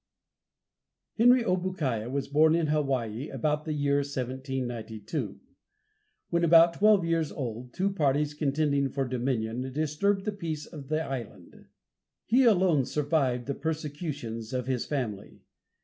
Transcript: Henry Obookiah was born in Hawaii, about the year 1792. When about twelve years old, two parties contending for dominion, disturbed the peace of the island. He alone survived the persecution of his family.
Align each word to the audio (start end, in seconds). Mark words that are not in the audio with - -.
Henry 1.19 1.43
Obookiah 1.43 2.09
was 2.09 2.27
born 2.27 2.55
in 2.55 2.65
Hawaii, 2.65 3.29
about 3.29 3.65
the 3.65 3.73
year 3.73 3.97
1792. 3.97 5.39
When 6.31 6.43
about 6.43 6.73
twelve 6.73 7.05
years 7.05 7.31
old, 7.31 7.71
two 7.75 7.91
parties 7.91 8.33
contending 8.33 8.89
for 8.89 9.05
dominion, 9.07 9.71
disturbed 9.71 10.25
the 10.25 10.31
peace 10.31 10.65
of 10.65 10.87
the 10.87 11.03
island. 11.03 11.67
He 12.25 12.45
alone 12.45 12.85
survived 12.85 13.45
the 13.45 13.53
persecution 13.53 14.41
of 14.53 14.65
his 14.65 14.87
family. 14.87 15.41